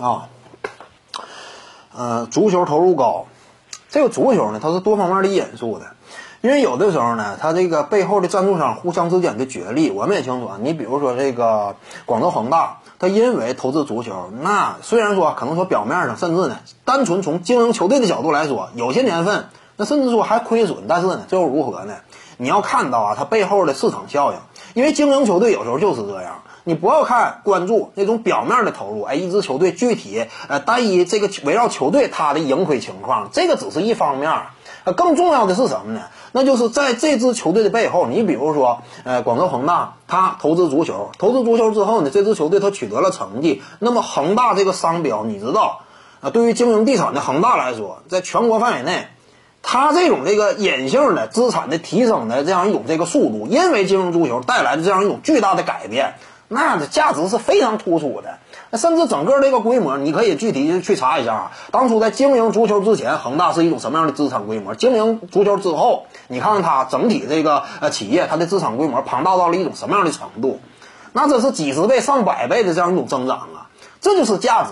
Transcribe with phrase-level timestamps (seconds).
[0.00, 0.28] 啊，
[1.96, 3.26] 呃，足球投入高，
[3.88, 5.86] 这个足球呢，它是多方面的因素的。
[6.40, 10.58] 因为有的时候呢，它这个背后的赞助商互相之间的角力，我们也清楚啊。
[10.60, 11.74] 你比如说这个
[12.06, 21.94] 广州恒大，它因为投资足球，那虽然说可能说表面上，甚至呢，单纯从经营球队的角度来说，有些年份那甚至说还亏损，但是呢，最后如何呢？
[22.38, 24.38] 你要看到啊，它背后的市场效应。
[24.74, 34.32] 因为经营球队有时候就是这样，你不要看关注那种表面的投入，哎，一支球队具体呃单一这个围绕球队它的盈亏情况，这个只是一方面。
[34.84, 36.02] 呃，更重要的是什么呢？
[36.32, 43.62] 那就是在这支球队的背后，你比如说，呃，广州恒大，他投资足球，投资足球之后呢，这支球队他取得了成绩。
[43.80, 45.80] 那么恒大这个商标，你知道，
[46.20, 49.08] 啊，对于经营地产的恒大来说，在全国范围内，
[49.62, 56.14] 它这种这个隐性的资产的提升的这样一种这个速度，因为经营足球带来的这样一种巨大的改变，
[56.48, 58.38] 那的价值是非常突出的。
[58.70, 61.52] 那甚至整个这个规模，你可以具体去查一下啊。
[61.70, 64.74] 当初在经营足球之前，恒大是一种什么样的资产规模？
[64.74, 70.60] 经营足球之后，你看看它整体这个呃企业，它的资产规模庞大到了一种什么样的程度？
[71.12, 73.68] 那这是几十倍、上百倍的这样一种增长啊！
[74.00, 74.70] 这就是价值。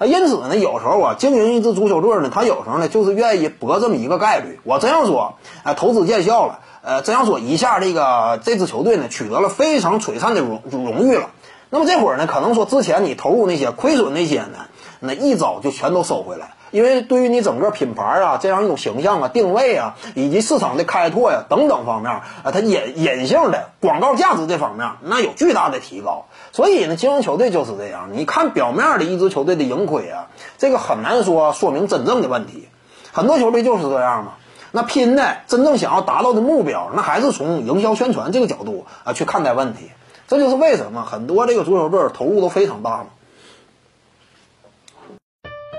[0.00, 4.58] 啊，因此呢，有时候啊，经营一支足球队呢，他有时候呢就是愿意搏这么一个概率。
[4.64, 11.28] 我这样说，呃，投资见效了，呃，这样说一下，这个这支球队呢取得了非常璀璨的荣荣誉了。
[11.68, 14.68] 那么这会儿呢，可能说之前你投入那些亏损那些呢，
[15.00, 26.26] 那一早就全都收回来，因为对于你整个品牌啊这样一种形象啊、定位啊，以及市场的开拓呀等等方面啊，它隐隐性的广告价值这方面，那有巨大的提高。
[26.52, 32.68] 所以呢，经营球队就是这样，你看表面的一支球队的盈亏啊，这个很难说说明真正的问题。
[33.12, 34.32] 很多球队就是这样嘛，
[34.70, 39.90] 那拼的真正想要达到的目标，那还是从营销宣传这个角度啊去看待问题。
[40.28, 43.06] 这就是为什么很多这个足球队投入都非常大嘛。